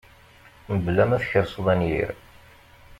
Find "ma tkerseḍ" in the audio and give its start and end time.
1.07-1.67